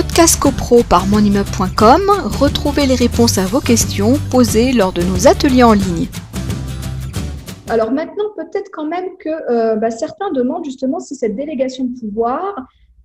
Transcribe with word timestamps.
podcast 0.00 0.38
copro 0.38 0.84
par 0.84 1.08
monimmeuble.com, 1.08 2.02
retrouvez 2.38 2.86
les 2.86 2.94
réponses 2.94 3.36
à 3.36 3.46
vos 3.46 3.58
questions 3.58 4.12
posées 4.30 4.72
lors 4.72 4.92
de 4.92 5.02
nos 5.02 5.26
ateliers 5.26 5.64
en 5.64 5.72
ligne. 5.72 6.06
Alors 7.68 7.90
maintenant, 7.90 8.26
peut-être 8.36 8.70
quand 8.72 8.86
même 8.86 9.16
que 9.18 9.28
euh, 9.28 9.74
bah, 9.74 9.90
certains 9.90 10.30
demandent 10.30 10.64
justement 10.64 11.00
si 11.00 11.16
cette 11.16 11.34
délégation 11.34 11.82
de 11.82 11.98
pouvoir 11.98 12.54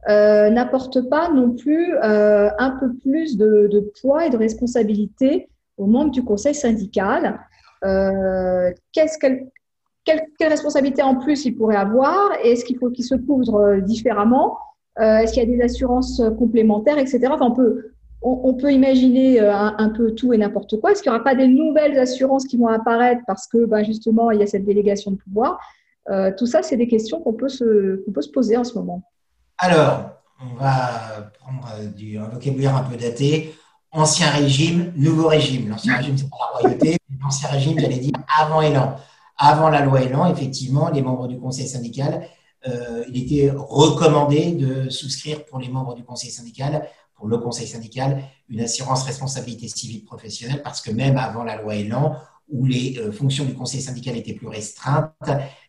euh, 0.08 0.52
n'apporte 0.52 1.10
pas 1.10 1.32
non 1.32 1.56
plus 1.56 1.96
euh, 1.96 2.52
un 2.60 2.70
peu 2.80 2.94
plus 3.02 3.38
de, 3.38 3.92
poids 4.00 4.28
et 4.28 4.30
de 4.30 4.38
responsabilité 4.38 5.50
aux 5.78 5.88
membres 5.88 6.12
du 6.12 6.24
conseil 6.24 6.54
syndical. 6.54 7.40
Qu'est-ce 7.82 9.18
qu'elle 9.18 9.50
responsabilité 10.40 11.02
en 11.02 11.16
plus 11.16 11.44
il 11.46 11.58
pourrait 11.58 11.76
avoir 11.76 12.34
Est-ce 12.44 12.64
qu'il 12.64 12.78
faut 12.78 12.92
qu'il 12.92 13.06
se 13.06 13.16
couvre 13.16 13.80
différemment? 13.82 14.60
Est-ce 15.00 15.34
qu'il 15.34 15.42
y 15.44 15.54
a 15.54 15.58
des 15.58 15.62
assurances 15.64 16.22
complémentaires, 16.38 16.98
etc. 16.98 17.28
Enfin, 17.32 17.48
on 17.48 17.56
peut, 17.56 17.94
on, 18.24 18.54
peut 18.54 18.72
imaginer 18.72 19.42
euh, 19.42 19.54
un, 19.54 19.90
peu 19.90 20.16
tout 20.16 20.34
et 20.34 20.38
n'importe 20.38 20.80
quoi. 20.80 20.92
Est-ce 20.92 21.04
qu'il 21.04 21.12
n'y 21.12 21.16
aura 21.16 21.24
pas 21.24 21.36
des 21.36 21.48
nouvelles 21.48 22.00
assurances 22.00 22.46
qui 22.46 22.58
vont 22.58 22.68
apparaître 22.68 23.22
parce 23.28 23.48
que 23.48 23.66
ben, 23.66 23.84
justement 23.84 24.32
il 24.32 24.40
y 24.40 24.44
a 24.44 24.48
cette 24.48 24.66
délégation 24.66 25.12
de 25.12 25.18
pouvoir? 25.18 25.60
Euh, 26.10 26.32
Tout 26.38 26.46
ça, 26.46 26.64
c'est 26.64 26.78
des 26.78 26.88
questions 26.88 27.22
qu'on 27.22 27.34
peut, 27.34 27.50
se, 27.50 28.10
peut 28.10 28.22
se 28.22 28.30
poser 28.30 28.58
en 28.58 28.64
ce 28.64 28.76
moment. 28.76 29.04
Alors, 29.58 30.10
on 30.42 30.56
va 30.56 31.32
prendre 31.40 31.68
du, 31.96 32.18
un 32.18 32.28
vocabulaire 32.30 32.76
un 32.76 32.84
peu 32.84 32.96
daté. 32.98 33.54
Ancien 33.92 34.30
régime, 34.30 34.92
nouveau 34.96 35.28
régime. 35.28 35.70
L'ancien 35.70 35.98
régime, 35.98 36.18
c'est 36.18 36.30
pas 36.30 36.38
la 36.54 36.60
royauté. 36.60 36.98
L'ancien 37.22 37.50
régime, 37.50 37.78
j'allais 37.78 38.00
dire 38.00 38.14
avant 38.40 38.62
Elan. 38.62 38.96
Avant 39.38 39.70
la 39.70 39.82
loi 39.82 40.02
Elan, 40.02 40.32
effectivement, 40.32 40.90
les 40.90 41.02
membres 41.02 41.28
du 41.28 41.40
conseil 41.40 41.68
syndical, 41.68 42.26
euh, 42.68 43.04
il 43.10 43.22
était 43.22 43.52
recommandé 43.52 44.52
de 44.52 44.90
souscrire 44.90 45.46
pour 45.46 45.60
les 45.60 45.70
membres 45.70 45.96
du 45.96 46.04
conseil 46.04 46.32
syndical 46.32 46.88
le 47.28 47.38
conseil 47.38 47.68
syndical 47.68 48.24
une 48.50 48.62
assurance 48.62 49.04
responsabilité 49.04 49.68
civile 49.68 50.04
professionnelle 50.04 50.62
parce 50.64 50.82
que 50.82 50.92
même 50.92 51.18
avant 51.18 51.44
la 51.44 51.62
loi 51.62 51.76
Elan, 51.76 52.16
où 52.50 52.66
les 52.66 52.98
euh, 53.00 53.12
fonctions 53.12 53.46
du 53.46 53.54
conseil 53.54 53.82
syndical 53.82 54.18
étaient 54.18 54.34
plus 54.34 54.48
restreintes, 54.48 55.14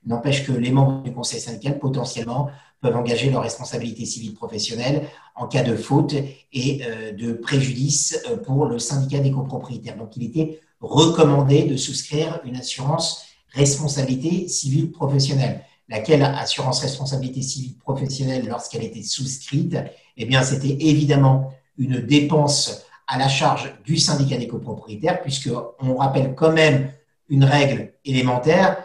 n'empêche 0.04 0.44
que 0.44 0.52
les 0.52 0.70
membres 0.70 1.02
du 1.02 1.12
conseil 1.12 1.40
syndical 1.40 1.78
potentiellement 1.78 2.50
peuvent 2.80 2.96
engager 2.96 3.30
leur 3.30 3.42
responsabilité 3.42 4.04
civile 4.04 4.34
professionnelle 4.34 5.06
en 5.36 5.46
cas 5.46 5.62
de 5.62 5.76
faute 5.76 6.14
et 6.52 6.82
euh, 6.84 7.12
de 7.12 7.32
préjudice 7.32 8.22
pour 8.44 8.66
le 8.66 8.78
syndicat 8.78 9.20
des 9.20 9.30
copropriétaires. 9.30 9.96
Donc 9.96 10.16
il 10.16 10.24
était 10.24 10.60
recommandé 10.80 11.64
de 11.64 11.76
souscrire 11.76 12.40
une 12.44 12.56
assurance 12.56 13.24
responsabilité 13.50 14.48
civile 14.48 14.90
professionnelle 14.90 15.62
laquelle 15.88 16.22
assurance 16.22 16.80
responsabilité 16.80 17.42
civile 17.42 17.76
professionnelle, 17.78 18.46
lorsqu'elle 18.48 18.84
était 18.84 19.02
souscrite, 19.02 19.76
eh 20.16 20.24
bien, 20.24 20.42
c'était 20.42 20.76
évidemment 20.80 21.52
une 21.76 22.00
dépense 22.00 22.84
à 23.06 23.18
la 23.18 23.28
charge 23.28 23.74
du 23.84 23.98
syndicat 23.98 24.36
des 24.36 24.48
copropriétaires, 24.48 25.20
puisqu'on 25.20 25.96
rappelle 25.96 26.34
quand 26.34 26.52
même 26.52 26.90
une 27.28 27.44
règle 27.44 27.92
élémentaire 28.04 28.78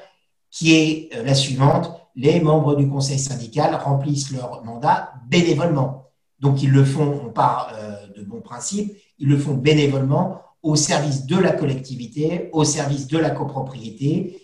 qui 0.51 0.75
est 0.75 1.09
la 1.23 1.35
suivante 1.35 1.99
les 2.19 2.41
membres 2.41 2.75
du 2.75 2.89
conseil 2.89 3.17
syndical 3.17 3.75
remplissent 3.75 4.31
leur 4.31 4.63
mandat 4.65 5.13
bénévolement. 5.29 6.09
Donc, 6.39 6.61
ils 6.61 6.71
le 6.71 6.83
font, 6.83 7.21
on 7.25 7.29
part 7.29 7.71
euh, 7.73 8.07
de 8.15 8.23
bons 8.23 8.41
principes, 8.41 8.95
ils 9.19 9.27
le 9.27 9.37
font 9.37 9.53
bénévolement 9.53 10.41
au 10.61 10.75
service 10.75 11.25
de 11.25 11.37
la 11.37 11.53
collectivité, 11.53 12.49
au 12.51 12.65
service 12.65 13.07
de 13.07 13.17
la 13.17 13.29
copropriété. 13.29 14.41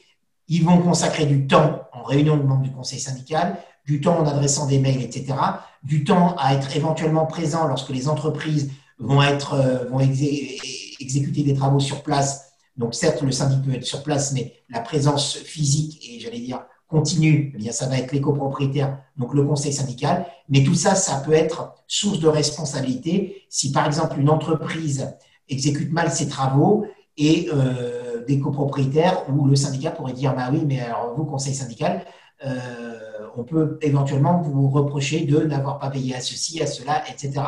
Ils 0.48 0.64
vont 0.64 0.78
consacrer 0.78 1.26
du 1.26 1.48
temps 1.48 1.82
réunion 2.06 2.38
de 2.38 2.44
membres 2.44 2.64
du 2.64 2.72
conseil 2.72 3.00
syndical, 3.00 3.58
du 3.86 4.02
temps 4.02 4.18
en 4.20 4.26
adressant 4.26 4.68
des 4.68 4.80
mails, 4.80 5.02
etc., 5.02 5.36
du 5.84 6.04
temps 6.04 6.36
à 6.38 6.54
être 6.54 6.76
éventuellement 6.76 7.26
présent 7.26 7.68
lorsque 7.68 7.90
les 7.90 8.08
entreprises 8.08 8.72
vont, 8.98 9.22
être, 9.22 9.54
euh, 9.54 9.86
vont 9.90 10.00
exécuter 10.00 11.44
des 11.44 11.54
travaux 11.54 11.80
sur 11.80 12.02
place. 12.02 12.54
Donc 12.78 12.96
certes, 12.96 13.22
le 13.22 13.32
syndic 13.32 13.62
peut 13.62 13.76
être 13.76 13.86
sur 13.86 14.04
place, 14.04 14.32
mais 14.34 14.54
la 14.70 14.80
présence 14.80 15.38
physique 15.38 16.00
et 16.10 16.20
j'allais 16.20 16.40
dire 16.40 16.62
continue, 16.88 17.52
eh 17.56 17.58
bien, 17.58 17.72
ça 17.72 17.88
va 17.88 17.98
être 17.98 18.12
les 18.12 18.22
copropriétaires, 18.22 19.00
donc 19.18 19.34
le 19.34 19.44
conseil 19.44 19.74
syndical. 19.74 20.26
Mais 20.50 20.64
tout 20.64 20.76
ça, 20.76 20.96
ça 20.96 21.22
peut 21.26 21.34
être 21.34 21.74
source 21.88 22.20
de 22.20 22.28
responsabilité 22.28 23.44
si 23.50 23.72
par 23.72 23.86
exemple 23.86 24.20
une 24.20 24.30
entreprise 24.30 25.10
exécute 25.50 25.92
mal 25.92 26.12
ses 26.12 26.28
travaux 26.28 26.86
et 27.18 27.50
euh, 27.54 28.05
des 28.28 28.40
copropriétaires 28.40 29.24
où 29.30 29.46
le 29.46 29.56
syndicat 29.56 29.92
pourrait 29.92 30.14
dire 30.14 30.36
bah 30.36 30.50
oui, 30.52 30.64
mais 30.66 30.80
alors 30.80 31.14
vous, 31.16 31.26
conseil 31.26 31.54
syndical, 31.54 32.06
euh, 32.46 33.28
on 33.36 33.44
peut 33.44 33.78
éventuellement 33.82 34.42
vous 34.42 34.70
reprocher 34.70 35.26
de 35.26 35.40
n'avoir 35.40 35.80
pas 35.80 35.90
payé 35.90 36.16
à 36.16 36.22
ceci, 36.22 36.62
à 36.62 36.68
cela, 36.68 37.04
etc. 37.10 37.42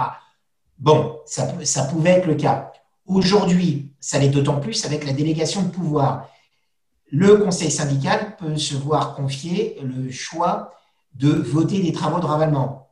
Bon, 0.77 1.19
ça, 1.25 1.53
ça 1.63 1.83
pouvait 1.85 2.11
être 2.11 2.27
le 2.27 2.35
cas. 2.35 2.71
Aujourd'hui, 3.05 3.91
ça 3.99 4.19
l'est 4.19 4.29
d'autant 4.29 4.59
plus 4.59 4.85
avec 4.85 5.05
la 5.05 5.13
délégation 5.13 5.63
de 5.63 5.69
pouvoir. 5.69 6.29
Le 7.09 7.37
conseil 7.37 7.71
syndical 7.71 8.35
peut 8.37 8.57
se 8.57 8.75
voir 8.75 9.15
confier 9.15 9.79
le 9.81 10.11
choix 10.11 10.73
de 11.15 11.29
voter 11.29 11.81
des 11.81 11.93
travaux 11.93 12.19
de 12.19 12.25
ravalement. 12.25 12.91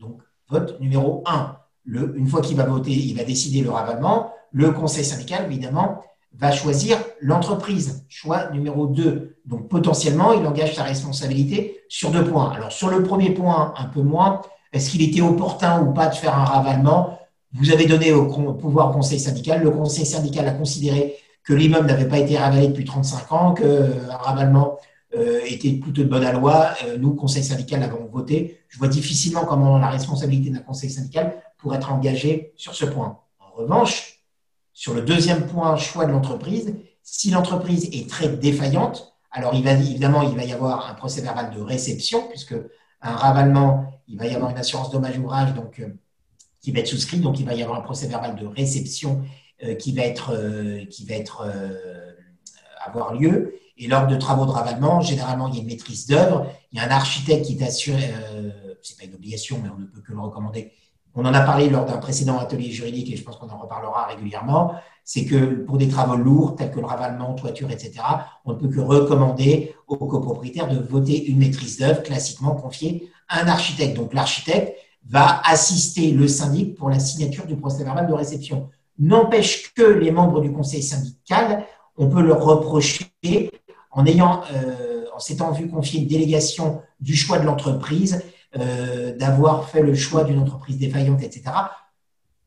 Donc, 0.00 0.20
vote 0.48 0.80
numéro 0.80 1.22
1. 1.26 1.56
Le, 1.84 2.16
une 2.16 2.26
fois 2.26 2.40
qu'il 2.40 2.56
va 2.56 2.64
voter, 2.64 2.92
il 2.92 3.16
va 3.16 3.24
décider 3.24 3.60
le 3.60 3.70
ravalement. 3.70 4.32
Le 4.52 4.70
conseil 4.70 5.04
syndical, 5.04 5.44
évidemment, 5.46 6.02
va 6.34 6.50
choisir 6.50 6.98
l'entreprise. 7.20 8.04
Choix 8.08 8.50
numéro 8.50 8.86
2. 8.86 9.36
Donc 9.44 9.68
potentiellement, 9.68 10.32
il 10.32 10.46
engage 10.46 10.74
sa 10.74 10.82
responsabilité 10.82 11.80
sur 11.88 12.10
deux 12.10 12.24
points. 12.24 12.52
Alors 12.52 12.72
sur 12.72 12.88
le 12.88 13.02
premier 13.02 13.30
point, 13.30 13.74
un 13.76 13.84
peu 13.84 14.02
moins, 14.02 14.40
est-ce 14.72 14.90
qu'il 14.90 15.02
était 15.02 15.20
opportun 15.20 15.82
ou 15.82 15.92
pas 15.92 16.08
de 16.08 16.14
faire 16.14 16.38
un 16.38 16.44
ravalement? 16.44 17.18
Vous 17.54 17.70
avez 17.70 17.86
donné 17.86 18.12
au 18.12 18.26
pouvoir 18.54 18.92
conseil 18.92 19.20
syndical. 19.20 19.62
Le 19.62 19.70
conseil 19.70 20.06
syndical 20.06 20.48
a 20.48 20.52
considéré 20.52 21.16
que 21.44 21.52
l'immeuble 21.52 21.86
n'avait 21.86 22.08
pas 22.08 22.18
été 22.18 22.38
ravalé 22.38 22.68
depuis 22.68 22.84
35 22.84 23.32
ans, 23.32 23.52
qu'un 23.52 24.16
ravalement 24.16 24.78
euh, 25.14 25.40
était 25.46 25.72
plutôt 25.72 26.02
de 26.02 26.08
bonne 26.08 26.24
à 26.24 26.32
loi. 26.32 26.68
Euh, 26.84 26.96
nous, 26.96 27.14
conseil 27.14 27.44
syndical, 27.44 27.80
l'avons 27.80 28.08
voté. 28.10 28.60
Je 28.68 28.78
vois 28.78 28.88
difficilement 28.88 29.44
comment 29.44 29.76
la 29.78 29.88
responsabilité 29.88 30.50
d'un 30.50 30.60
conseil 30.60 30.88
syndical 30.88 31.34
pourrait 31.58 31.76
être 31.76 31.92
engagée 31.92 32.52
sur 32.56 32.74
ce 32.74 32.86
point. 32.86 33.18
En 33.38 33.60
revanche, 33.60 34.21
sur 34.72 34.94
le 34.94 35.02
deuxième 35.02 35.46
point, 35.46 35.76
choix 35.76 36.06
de 36.06 36.12
l'entreprise, 36.12 36.74
si 37.02 37.30
l'entreprise 37.30 37.88
est 37.92 38.08
très 38.08 38.28
défaillante, 38.28 39.14
alors 39.30 39.54
évidemment, 39.54 40.22
il 40.22 40.36
va 40.36 40.44
y 40.44 40.52
avoir 40.52 40.90
un 40.90 40.94
procès 40.94 41.22
verbal 41.22 41.54
de 41.54 41.60
réception, 41.60 42.28
puisque 42.28 42.54
un 43.00 43.16
ravalement, 43.16 43.92
il 44.06 44.18
va 44.18 44.26
y 44.26 44.34
avoir 44.34 44.50
une 44.50 44.58
assurance 44.58 44.90
dommage 44.90 45.18
ouvrage 45.18 45.54
donc, 45.54 45.80
euh, 45.80 45.88
qui 46.60 46.70
va 46.70 46.80
être 46.80 46.86
souscrite, 46.86 47.22
donc 47.22 47.40
il 47.40 47.46
va 47.46 47.54
y 47.54 47.62
avoir 47.62 47.78
un 47.78 47.82
procès 47.82 48.06
verbal 48.06 48.36
de 48.36 48.46
réception 48.46 49.22
euh, 49.64 49.74
qui 49.74 49.92
va 49.92 50.02
être, 50.02 50.32
euh, 50.34 50.84
qui 50.86 51.06
va 51.06 51.14
être 51.14 51.50
avoir 52.84 53.14
lieu. 53.14 53.54
Et 53.78 53.88
lors 53.88 54.06
de 54.06 54.16
travaux 54.16 54.44
de 54.44 54.50
ravalement, 54.50 55.00
généralement, 55.00 55.48
il 55.48 55.54
y 55.54 55.58
a 55.58 55.62
une 55.62 55.68
maîtrise 55.68 56.06
d'œuvre, 56.06 56.46
il 56.72 56.78
y 56.78 56.80
a 56.80 56.84
un 56.84 56.90
architecte 56.90 57.46
qui 57.46 57.58
est 57.58 57.62
assuré, 57.62 58.12
ce 58.82 58.92
n'est 58.92 58.98
pas 58.98 59.04
une 59.04 59.14
obligation, 59.14 59.60
mais 59.62 59.70
on 59.70 59.78
ne 59.78 59.86
peut 59.86 60.00
que 60.00 60.12
le 60.12 60.20
recommander, 60.20 60.72
on 61.14 61.24
en 61.24 61.34
a 61.34 61.40
parlé 61.40 61.68
lors 61.68 61.84
d'un 61.84 61.98
précédent 61.98 62.38
atelier 62.38 62.70
juridique 62.70 63.12
et 63.12 63.16
je 63.16 63.22
pense 63.22 63.36
qu'on 63.36 63.48
en 63.48 63.58
reparlera 63.58 64.06
régulièrement, 64.06 64.74
c'est 65.04 65.24
que 65.24 65.56
pour 65.64 65.78
des 65.78 65.88
travaux 65.88 66.16
lourds 66.16 66.56
tels 66.56 66.70
que 66.70 66.80
le 66.80 66.86
ravalement, 66.86 67.34
toiture, 67.34 67.70
etc., 67.70 67.92
on 68.44 68.52
ne 68.52 68.58
peut 68.58 68.68
que 68.68 68.80
recommander 68.80 69.74
aux 69.88 69.96
copropriétaires 69.96 70.68
de 70.68 70.78
voter 70.78 71.26
une 71.26 71.38
maîtrise 71.38 71.78
d'œuvre 71.78 72.02
classiquement 72.02 72.54
confiée 72.54 73.10
à 73.28 73.42
un 73.42 73.48
architecte. 73.48 73.96
Donc 73.96 74.14
l'architecte 74.14 74.74
va 75.08 75.42
assister 75.44 76.12
le 76.12 76.28
syndic 76.28 76.76
pour 76.76 76.88
la 76.88 76.98
signature 76.98 77.46
du 77.46 77.56
procès 77.56 77.84
verbal 77.84 78.06
de 78.06 78.12
réception. 78.12 78.70
N'empêche 78.98 79.74
que 79.74 79.82
les 79.82 80.12
membres 80.12 80.40
du 80.40 80.52
conseil 80.52 80.82
syndical, 80.82 81.66
on 81.96 82.08
peut 82.08 82.22
leur 82.22 82.42
reprocher 82.42 83.50
en 83.90 84.06
ayant, 84.06 84.42
euh, 84.54 85.04
en 85.14 85.18
s'étant 85.18 85.50
vu 85.50 85.68
confier 85.68 86.00
une 86.00 86.06
délégation 86.06 86.80
du 87.00 87.16
choix 87.16 87.38
de 87.38 87.44
l'entreprise, 87.44 88.22
euh, 88.58 89.16
d'avoir 89.16 89.66
fait 89.70 89.80
le 89.80 89.94
choix 89.94 90.24
d'une 90.24 90.38
entreprise 90.38 90.76
défaillante, 90.76 91.22
etc. 91.22 91.44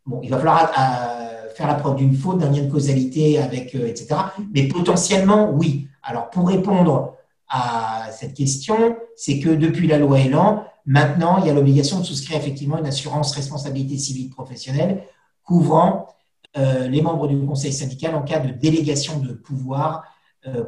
Bon, 0.06 0.20
il 0.22 0.30
va 0.30 0.38
falloir 0.38 0.72
euh, 0.78 1.50
faire 1.56 1.66
la 1.66 1.74
preuve 1.74 1.96
d'une 1.96 2.14
faute, 2.14 2.38
d'un 2.38 2.52
lien 2.52 2.62
de 2.62 2.72
causalité 2.72 3.40
avec, 3.40 3.74
euh, 3.74 3.88
etc. 3.88 4.16
Mais 4.54 4.68
potentiellement, 4.68 5.50
oui. 5.50 5.88
Alors, 6.04 6.30
pour 6.30 6.48
répondre 6.48 7.16
à 7.50 8.10
cette 8.12 8.36
question, 8.36 8.98
c'est 9.16 9.40
que 9.40 9.50
depuis 9.50 9.88
la 9.88 9.98
loi 9.98 10.20
Elan, 10.20 10.64
maintenant, 10.86 11.40
il 11.40 11.48
y 11.48 11.50
a 11.50 11.56
l'obligation 11.56 12.02
de 12.02 12.04
souscrire 12.04 12.38
effectivement 12.38 12.78
une 12.78 12.86
assurance 12.86 13.34
responsabilité 13.34 13.98
civile 13.98 14.30
professionnelle 14.30 15.02
couvrant 15.44 16.08
les 16.56 17.02
membres 17.02 17.28
du 17.28 17.38
conseil 17.46 17.74
syndical 17.74 18.16
en 18.16 18.22
cas 18.22 18.40
de 18.40 18.50
délégation 18.50 19.20
de 19.20 19.34
pouvoir 19.34 20.06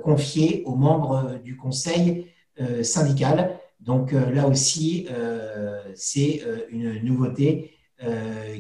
confiée 0.04 0.63
aux 0.66 0.75
membres 0.75 1.39
du 1.44 1.56
conseil 1.56 2.28
syndical. 2.84 3.57
Donc 3.79 4.13
euh, 4.13 4.31
là 4.31 4.47
aussi, 4.47 5.07
euh, 5.12 5.81
c'est 5.95 6.41
euh, 6.45 6.65
une 6.69 7.03
nouveauté 7.03 7.74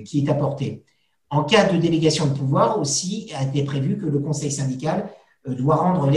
qui 0.03 0.25
est 0.25 0.29
apportée. 0.31 0.83
En 1.29 1.43
cas 1.43 1.71
de 1.71 1.77
délégation 1.77 2.25
de 2.25 2.33
pouvoir 2.33 2.79
aussi, 2.79 3.31
a 3.35 3.43
été 3.43 3.63
prévu 3.63 3.99
que 3.99 4.07
le 4.07 4.17
conseil 4.17 4.51
syndical 4.51 5.11
doit 5.45 5.75
rendre 5.75 6.07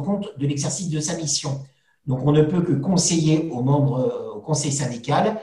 compte 0.00 0.28
de 0.38 0.46
l'exercice 0.46 0.88
de 0.90 1.00
sa 1.00 1.16
mission. 1.16 1.60
Donc, 2.06 2.20
on 2.24 2.30
ne 2.30 2.42
peut 2.42 2.62
que 2.62 2.74
conseiller 2.74 3.50
aux 3.50 3.64
membres 3.64 4.32
au 4.36 4.40
conseil 4.42 4.70
syndical 4.70 5.40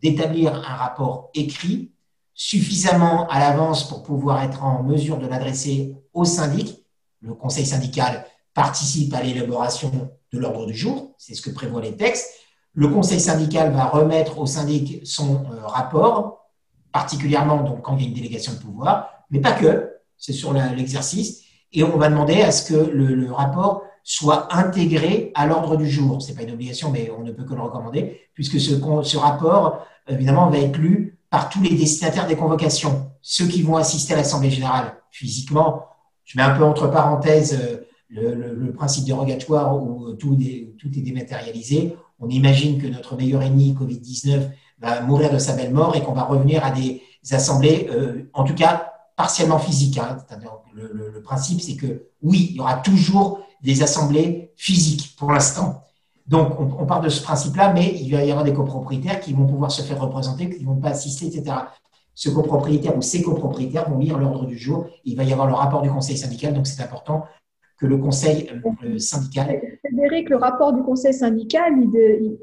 d'établir 0.00 0.54
un 0.54 0.76
rapport 0.76 1.32
écrit 1.34 1.90
suffisamment 2.32 3.26
à 3.26 3.40
l'avance 3.40 3.88
pour 3.88 4.04
pouvoir 4.04 4.44
être 4.44 4.62
en 4.62 4.84
mesure 4.84 5.18
de 5.18 5.26
l'adresser 5.26 5.96
au 6.14 6.24
syndic. 6.24 6.86
Le 7.22 7.34
conseil 7.34 7.66
syndical 7.66 8.24
participe 8.54 9.14
à 9.14 9.22
l'élaboration 9.22 10.10
de 10.32 10.38
l'ordre 10.38 10.66
du 10.66 10.74
jour, 10.74 11.14
c'est 11.18 11.34
ce 11.34 11.42
que 11.42 11.50
prévoient 11.50 11.80
les 11.80 11.96
textes. 11.96 12.30
Le 12.74 12.88
conseil 12.88 13.20
syndical 13.20 13.72
va 13.72 13.86
remettre 13.86 14.38
au 14.38 14.46
syndic 14.46 15.00
son 15.04 15.44
euh, 15.52 15.66
rapport, 15.66 16.46
particulièrement 16.92 17.62
donc, 17.62 17.82
quand 17.82 17.96
il 17.96 18.02
y 18.02 18.04
a 18.04 18.08
une 18.08 18.14
délégation 18.14 18.52
de 18.52 18.58
pouvoir, 18.58 19.10
mais 19.30 19.40
pas 19.40 19.52
que, 19.52 19.90
c'est 20.16 20.32
sur 20.32 20.52
l'exercice. 20.52 21.42
Et 21.72 21.82
on 21.82 21.96
va 21.96 22.08
demander 22.08 22.42
à 22.42 22.52
ce 22.52 22.72
que 22.72 22.74
le, 22.74 23.32
rapport 23.32 23.84
soit 24.02 24.54
intégré 24.54 25.30
à 25.34 25.46
l'ordre 25.46 25.76
du 25.76 25.88
jour. 25.88 26.20
Ce 26.20 26.28
n'est 26.28 26.34
pas 26.34 26.42
une 26.42 26.52
obligation, 26.52 26.90
mais 26.90 27.10
on 27.16 27.22
ne 27.22 27.32
peut 27.32 27.44
que 27.44 27.54
le 27.54 27.60
recommander, 27.60 28.20
puisque 28.34 28.60
ce, 28.60 28.80
ce 29.02 29.16
rapport, 29.16 29.86
évidemment, 30.08 30.50
va 30.50 30.58
être 30.58 30.76
lu 30.76 31.18
par 31.30 31.48
tous 31.48 31.62
les 31.62 31.74
destinataires 31.74 32.26
des 32.26 32.36
convocations, 32.36 33.10
ceux 33.22 33.46
qui 33.46 33.62
vont 33.62 33.76
assister 33.76 34.14
à 34.14 34.16
l'Assemblée 34.16 34.50
générale 34.50 34.96
physiquement. 35.10 35.86
Je 36.24 36.36
mets 36.36 36.44
un 36.44 36.56
peu 36.56 36.64
entre 36.64 36.88
parenthèses 36.88 37.86
euh, 38.16 38.54
le, 38.54 38.72
principe 38.72 39.04
dérogatoire 39.04 39.76
où 39.80 40.12
tout, 40.14 40.36
tout 40.78 40.88
est 40.88 41.02
dématérialisé. 41.02 41.96
On 42.18 42.28
imagine 42.28 42.80
que 42.80 42.86
notre 42.86 43.16
meilleur 43.16 43.42
ennemi, 43.42 43.76
Covid-19, 43.78 44.50
va 44.80 45.00
mourir 45.02 45.32
de 45.32 45.38
sa 45.38 45.54
belle 45.54 45.72
mort 45.72 45.94
et 45.94 46.02
qu'on 46.02 46.12
va 46.12 46.24
revenir 46.24 46.64
à 46.64 46.70
des 46.70 47.02
assemblées, 47.30 47.88
euh, 47.90 48.28
en 48.32 48.44
tout 48.44 48.54
cas 48.54 48.92
partiellement 49.16 49.58
physiques. 49.58 49.98
Hein. 49.98 50.18
Le, 50.74 51.10
le, 51.12 51.22
principe, 51.22 51.60
c'est 51.60 51.76
que 51.76 52.06
oui, 52.22 52.48
il 52.50 52.56
y 52.56 52.60
aura 52.60 52.76
toujours 52.76 53.40
des 53.62 53.82
assemblées 53.82 54.52
physiques 54.56 55.14
pour 55.16 55.30
l'instant. 55.30 55.82
Donc, 56.26 56.58
on, 56.60 56.86
part 56.86 57.00
de 57.00 57.08
ce 57.08 57.22
principe-là, 57.22 57.72
mais 57.72 57.94
il 58.00 58.10
va 58.12 58.24
y 58.24 58.30
avoir 58.30 58.44
des 58.44 58.54
copropriétaires 58.54 59.20
qui 59.20 59.32
vont 59.32 59.46
pouvoir 59.46 59.70
se 59.70 59.82
faire 59.82 60.00
représenter, 60.00 60.48
qui 60.48 60.60
ne 60.60 60.66
vont 60.66 60.76
pas 60.76 60.90
assister, 60.90 61.26
etc. 61.26 61.56
Ce 62.14 62.30
copropriétaire 62.30 62.96
ou 62.96 63.02
ces 63.02 63.22
copropriétaires 63.22 63.90
vont 63.90 63.98
lire 63.98 64.16
l'ordre 64.16 64.46
du 64.46 64.56
jour. 64.56 64.86
il 65.04 65.16
va 65.16 65.24
y 65.24 65.32
avoir 65.32 65.48
le 65.48 65.54
rapport 65.54 65.82
du 65.82 65.90
conseil 65.90 66.16
syndical, 66.16 66.54
donc 66.54 66.66
c'est 66.66 66.82
important 66.82 67.24
que 67.80 67.86
le 67.86 67.96
conseil 67.96 68.50
euh, 68.84 68.98
syndical. 68.98 69.60
Frédéric, 69.84 70.28
le 70.28 70.36
rapport 70.36 70.72
du 70.72 70.82
conseil 70.82 71.14
syndical, 71.14 71.72
il, 71.76 72.38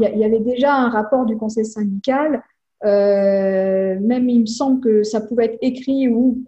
y 0.00 0.24
avait 0.24 0.40
déjà 0.40 0.74
un 0.74 0.90
rapport 0.90 1.26
du 1.26 1.36
conseil 1.36 1.64
syndical. 1.64 2.42
Euh, 2.84 3.98
même 4.00 4.28
il 4.28 4.42
me 4.42 4.46
semble 4.46 4.80
que 4.80 5.02
ça 5.02 5.20
pouvait 5.20 5.46
être 5.46 5.58
écrit 5.62 6.08
ou 6.08 6.44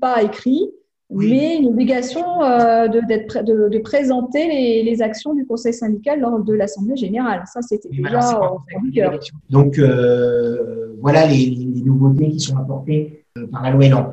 pas 0.00 0.22
écrit 0.22 0.70
mais 1.10 1.56
une 1.56 1.68
obligation 1.68 2.42
euh, 2.42 2.86
de, 2.86 3.00
de, 3.00 3.68
de, 3.68 3.78
présenter 3.78 4.82
les, 4.82 5.02
actions 5.02 5.34
du 5.34 5.46
conseil 5.46 5.72
syndical 5.72 6.20
lors 6.20 6.38
de 6.40 6.52
l'Assemblée 6.52 6.96
générale. 6.96 7.42
Ça, 7.52 7.62
c'était 7.62 7.88
déjà 7.88 8.40
en 8.40 8.58
vigueur. 8.84 9.18
Donc, 9.48 9.78
euh, 9.78 10.94
voilà 11.00 11.26
les, 11.26 11.56
nouveautés 11.84 12.28
qui 12.28 12.40
sont 12.40 12.56
apportées 12.56 13.24
par 13.50 13.62
la 13.62 13.70
loi 13.70 13.86
Elan. 13.86 14.12